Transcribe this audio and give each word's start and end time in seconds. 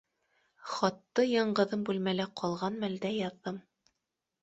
Хатты 0.75 1.27
яңғыҙым 1.33 1.85
бүлмәлә 1.91 2.29
ҡалған 2.43 2.83
мәлдә 2.85 3.17
яҙҙым. 3.23 3.65